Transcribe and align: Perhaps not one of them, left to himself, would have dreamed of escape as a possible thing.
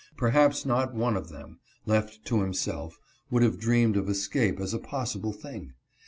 Perhaps 0.17 0.65
not 0.65 0.95
one 0.95 1.15
of 1.15 1.29
them, 1.29 1.59
left 1.85 2.25
to 2.25 2.41
himself, 2.41 2.97
would 3.29 3.43
have 3.43 3.59
dreamed 3.59 3.95
of 3.95 4.09
escape 4.09 4.59
as 4.59 4.73
a 4.73 4.79
possible 4.79 5.31
thing. 5.31 5.75